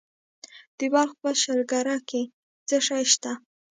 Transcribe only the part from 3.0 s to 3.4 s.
شته؟